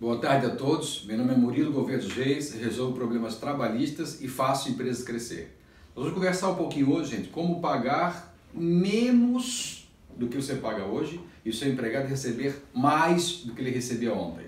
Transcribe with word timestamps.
Boa 0.00 0.18
tarde 0.18 0.46
a 0.46 0.56
todos. 0.56 1.04
Meu 1.04 1.18
nome 1.18 1.34
é 1.34 1.36
Murilo 1.36 1.74
Gouveia 1.74 1.98
dos 1.98 2.14
Reis, 2.14 2.54
resolvo 2.54 2.94
problemas 2.94 3.34
trabalhistas 3.34 4.22
e 4.22 4.28
faço 4.28 4.70
empresas 4.70 5.04
crescer. 5.04 5.54
Nós 5.94 6.06
vamos 6.06 6.14
conversar 6.14 6.48
um 6.48 6.54
pouquinho 6.54 6.90
hoje, 6.90 7.16
gente, 7.16 7.28
como 7.28 7.60
pagar 7.60 8.34
menos 8.54 9.86
do 10.16 10.26
que 10.26 10.36
você 10.36 10.54
paga 10.54 10.86
hoje 10.86 11.20
e 11.44 11.50
o 11.50 11.52
seu 11.52 11.70
empregado 11.70 12.06
receber 12.06 12.64
mais 12.72 13.42
do 13.44 13.52
que 13.52 13.60
ele 13.60 13.70
recebia 13.70 14.14
ontem. 14.14 14.46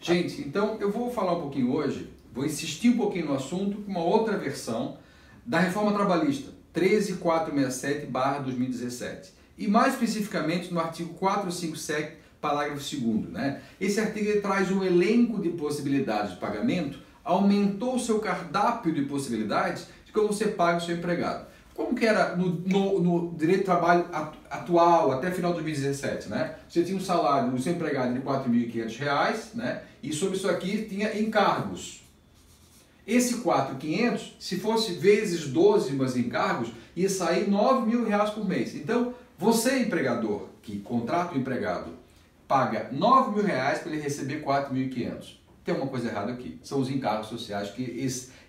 Gente, 0.00 0.42
então 0.42 0.76
eu 0.78 0.92
vou 0.92 1.10
falar 1.10 1.36
um 1.36 1.40
pouquinho 1.40 1.72
hoje, 1.72 2.08
vou 2.32 2.46
insistir 2.46 2.90
um 2.90 2.96
pouquinho 2.96 3.26
no 3.26 3.34
assunto 3.34 3.78
com 3.78 3.90
uma 3.90 4.04
outra 4.04 4.38
versão 4.38 4.98
da 5.44 5.58
reforma 5.58 5.92
trabalhista 5.92 6.52
13467/2017 6.72 9.39
e 9.60 9.68
mais 9.68 9.92
especificamente 9.92 10.72
no 10.72 10.80
artigo 10.80 11.12
457, 11.14 12.16
parágrafo 12.40 12.96
2 12.96 13.28
né? 13.28 13.60
Esse 13.78 14.00
artigo 14.00 14.40
traz 14.40 14.72
um 14.72 14.82
elenco 14.82 15.38
de 15.38 15.50
possibilidades 15.50 16.32
de 16.32 16.40
pagamento, 16.40 16.98
aumentou 17.22 17.96
o 17.96 18.00
seu 18.00 18.18
cardápio 18.20 18.90
de 18.94 19.02
possibilidades 19.02 19.86
de 20.06 20.12
como 20.12 20.28
você 20.28 20.46
paga 20.46 20.78
o 20.78 20.80
seu 20.80 20.96
empregado. 20.96 21.46
Como 21.74 21.94
que 21.94 22.06
era 22.06 22.34
no, 22.36 22.46
no, 22.46 23.00
no 23.00 23.34
direito 23.36 23.60
de 23.60 23.64
trabalho 23.64 24.06
atual, 24.50 25.12
até 25.12 25.30
final 25.30 25.52
de 25.52 25.62
2017, 25.62 26.30
né? 26.30 26.56
Você 26.66 26.82
tinha 26.82 26.96
um 26.96 27.00
salário 27.00 27.58
seu 27.58 27.74
empregado 27.74 28.14
de 28.14 28.18
R$ 28.18 28.24
4.500, 28.24 29.54
né? 29.54 29.82
E 30.02 30.10
sobre 30.12 30.36
isso 30.36 30.48
aqui 30.48 30.86
tinha 30.88 31.18
encargos. 31.18 31.99
Esse 33.06 33.38
4.500, 33.38 34.32
se 34.38 34.58
fosse 34.58 34.92
vezes 34.92 35.46
12 35.48 35.92
meus 35.92 36.16
encargos, 36.16 36.70
ia 36.94 37.08
sair 37.08 37.48
9 37.48 37.86
mil 37.86 38.04
reais 38.04 38.30
por 38.30 38.46
mês. 38.46 38.74
Então, 38.74 39.14
você, 39.38 39.80
empregador, 39.80 40.48
que 40.62 40.78
contrata 40.78 41.34
o 41.34 41.38
empregado, 41.38 41.92
paga 42.46 42.88
9 42.92 43.36
mil 43.36 43.44
reais 43.44 43.78
para 43.78 43.92
ele 43.92 44.02
receber 44.02 44.42
4.500. 44.44 45.38
Tem 45.64 45.74
uma 45.74 45.86
coisa 45.86 46.08
errada 46.08 46.32
aqui. 46.32 46.58
São 46.62 46.80
os 46.80 46.90
encargos 46.90 47.28
sociais, 47.28 47.70
que 47.70 47.82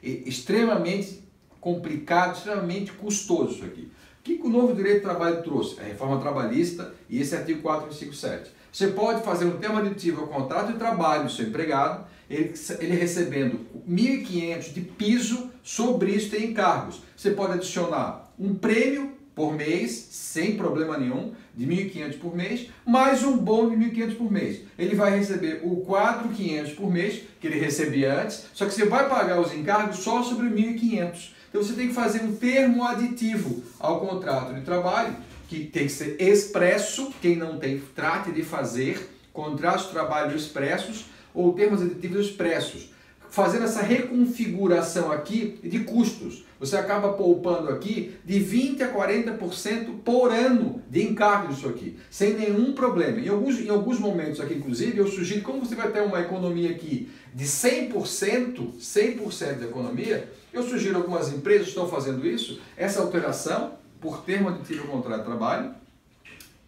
é 0.04 0.08
extremamente 0.08 1.24
complicado, 1.60 2.36
extremamente 2.36 2.92
custoso 2.92 3.56
isso 3.56 3.66
aqui. 3.66 3.92
O 4.20 4.24
que 4.24 4.40
o 4.44 4.50
novo 4.50 4.76
direito 4.76 5.00
do 5.00 5.04
trabalho 5.04 5.42
trouxe? 5.42 5.80
A 5.80 5.84
reforma 5.84 6.20
trabalhista 6.20 6.94
e 7.10 7.20
esse 7.20 7.36
artigo 7.36 7.62
457. 7.62 8.52
Você 8.72 8.88
pode 8.88 9.24
fazer 9.24 9.46
um 9.46 9.58
termo 9.58 9.80
aditivo 9.80 10.22
ao 10.22 10.28
contrato 10.28 10.72
de 10.72 10.80
trabalho 10.80 11.26
do 11.26 11.32
seu 11.32 11.48
empregado, 11.48 12.06
ele, 12.32 12.54
ele 12.80 12.96
recebendo 12.96 13.60
1.500 13.90 14.74
de 14.74 14.82
piso, 14.82 15.52
sobre 15.62 16.12
isso 16.12 16.30
tem 16.30 16.52
encargos. 16.52 17.02
Você 17.16 17.32
pode 17.32 17.54
adicionar 17.54 18.32
um 18.40 18.56
prêmio 18.56 19.12
por 19.36 19.54
mês, 19.54 19.92
sem 19.92 20.56
problema 20.56 20.98
nenhum, 20.98 21.34
de 21.56 21.66
1.500 21.66 22.20
por 22.20 22.36
mês, 22.36 22.70
mais 22.86 23.24
um 23.24 23.38
bônus 23.38 23.78
de 23.78 23.86
1.500 23.86 24.18
por 24.18 24.32
mês. 24.32 24.62
Ele 24.78 24.96
vai 24.96 25.18
receber 25.18 25.62
o 25.64 25.86
4.500 25.86 26.76
por 26.76 26.92
mês, 26.92 27.22
que 27.40 27.48
ele 27.48 27.60
recebia 27.60 28.22
antes, 28.22 28.46
só 28.54 28.66
que 28.66 28.74
você 28.74 28.86
vai 28.86 29.10
pagar 29.10 29.40
os 29.40 29.54
encargos 29.54 30.00
só 30.00 30.24
sobre 30.24 30.50
1.500. 30.50 31.32
Então 31.50 31.62
você 31.62 31.74
tem 31.74 31.90
que 31.90 31.94
fazer 31.94 32.24
um 32.24 32.36
termo 32.36 32.84
aditivo 32.84 33.62
ao 33.80 34.00
contrato 34.00 34.54
de 34.54 34.62
trabalho, 34.62 35.16
que 35.50 35.66
tem 35.66 35.88
que 35.88 35.92
ser 35.92 36.16
expresso, 36.20 37.14
quem 37.22 37.36
não 37.36 37.58
tem, 37.58 37.80
trate 37.94 38.32
de 38.32 38.42
fazer 38.42 39.10
contratos 39.34 39.88
de 39.88 39.92
trabalho 39.92 40.36
expressos 40.36 41.06
ou 41.34 41.54
termos 41.54 41.82
aditivos 41.82 42.28
expressos 42.28 42.92
fazendo 43.32 43.64
essa 43.64 43.82
reconfiguração 43.82 45.10
aqui 45.10 45.58
de 45.64 45.80
custos. 45.80 46.44
Você 46.60 46.76
acaba 46.76 47.14
poupando 47.14 47.70
aqui 47.70 48.18
de 48.26 48.40
20 48.40 48.84
a 48.84 48.94
40% 48.94 50.02
por 50.04 50.32
ano 50.32 50.82
de 50.90 51.02
encargo 51.02 51.48
disso 51.48 51.68
aqui, 51.68 51.98
sem 52.12 52.34
nenhum 52.34 52.74
problema. 52.74 53.20
Em 53.20 53.30
alguns, 53.30 53.60
em 53.60 53.70
alguns 53.70 53.98
momentos 53.98 54.42
aqui, 54.42 54.56
inclusive, 54.56 54.98
eu 54.98 55.08
sugiro, 55.08 55.42
como 55.42 55.66
você 55.66 55.76
vai 55.76 55.90
ter 55.90 56.02
uma 56.02 56.20
economia 56.20 56.72
aqui 56.72 57.10
de 57.34 57.46
100%, 57.46 58.74
100% 58.78 59.60
da 59.60 59.66
economia, 59.66 60.30
eu 60.52 60.62
sugiro 60.62 60.98
algumas 60.98 61.32
empresas 61.32 61.70
estão 61.70 61.88
fazendo 61.88 62.28
isso, 62.28 62.60
essa 62.76 63.02
alteração 63.02 63.76
por 64.02 64.24
termo 64.24 64.50
aditivo 64.50 64.84
ao 64.84 64.90
contrato 64.90 65.20
de 65.20 65.26
trabalho, 65.26 65.74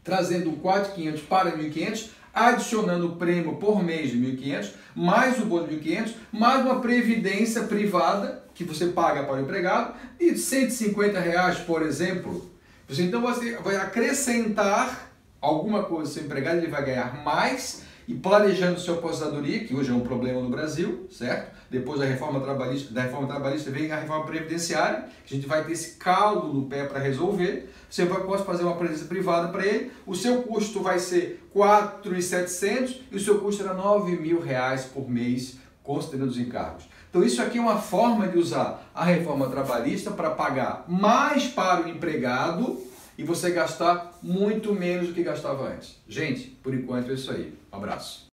trazendo 0.02 0.50
o 0.50 0.58
4.500 0.58 1.20
para 1.28 1.58
1.500, 1.58 2.10
adicionando 2.34 3.08
o 3.08 3.16
prêmio 3.16 3.56
por 3.56 3.84
mês 3.84 4.10
de 4.12 4.18
1.500, 4.18 4.72
mais 4.96 5.40
o 5.40 5.46
bônus 5.46 5.70
de 5.70 5.76
1.500, 5.76 6.14
mais 6.32 6.66
uma 6.66 6.82
previdência 6.82 7.64
privada 7.64 8.44
que 8.56 8.64
você 8.64 8.88
paga 8.88 9.24
para 9.24 9.36
o 9.36 9.42
empregado 9.42 9.96
de 10.20 10.38
150 10.38 11.20
reais, 11.20 11.60
por 11.60 11.82
exemplo. 11.84 12.52
Então 12.90 13.22
você 13.22 13.56
vai 13.58 13.76
acrescentar 13.76 15.12
alguma 15.40 15.84
coisa 15.84 16.12
seu 16.12 16.24
empregado, 16.24 16.58
ele 16.58 16.68
vai 16.68 16.86
ganhar 16.86 17.24
mais 17.24 17.84
e 18.08 18.14
planejando 18.14 18.80
sua 18.80 18.96
aposentadoria, 18.96 19.64
que 19.64 19.76
hoje 19.76 19.92
é 19.92 19.94
um 19.94 20.02
problema 20.02 20.42
no 20.42 20.50
Brasil, 20.50 21.08
certo? 21.10 21.54
Depois 21.70 22.00
da 22.00 22.06
reforma 22.06 22.40
trabalhista, 22.40 22.94
da 22.94 23.02
reforma 23.02 23.28
trabalhista 23.28 23.72
vem 23.72 23.92
a 23.92 24.00
reforma 24.00 24.26
previdenciária, 24.26 25.06
que 25.26 25.34
a 25.34 25.38
gente 25.38 25.48
vai 25.48 25.64
ter 25.64 25.72
esse 25.72 25.98
caldo 25.98 26.54
no 26.54 26.66
pé 26.68 26.86
para 26.86 27.00
resolver. 27.00 27.70
Você 27.90 28.06
vai, 28.06 28.22
pode 28.24 28.44
fazer 28.44 28.64
uma 28.64 28.76
presença 28.76 29.06
privada 29.06 29.48
para 29.48 29.66
ele, 29.66 29.92
o 30.06 30.16
seu 30.16 30.44
custo 30.44 30.82
vai 30.82 31.00
ser 31.00 31.44
4.700 31.56 32.98
e 33.12 33.16
o 33.16 33.20
seu 33.20 33.40
custo 33.40 33.64
era 33.64 33.74
9 33.74 34.18
mil 34.18 34.42
reais 34.42 34.86
por 34.86 35.10
mês, 35.10 35.58
considerando 35.84 36.30
os 36.30 36.38
encargos. 36.38 36.88
Então 37.10 37.24
isso 37.24 37.42
aqui 37.42 37.60
é 37.60 37.62
uma 37.62 37.78
forma 37.78 38.28
de 38.28 38.38
usar 38.38 38.90
a 38.94 39.04
reforma 39.04 39.48
trabalhista 39.48 40.10
para 40.10 40.32
pagar 40.32 40.86
mais 40.88 41.48
para 41.48 41.84
o 41.84 41.90
empregado 41.90 42.82
e 43.18 43.24
você 43.24 43.52
gastar 43.52 44.18
muito 44.22 44.74
menos 44.74 45.08
do 45.08 45.14
que 45.14 45.24
gastava 45.24 45.68
antes. 45.68 45.98
Gente, 46.08 46.48
por 46.64 46.74
enquanto 46.74 47.12
é 47.12 47.14
isso 47.14 47.32
aí. 47.32 47.54
Um 47.72 47.78
abraço. 47.78 48.33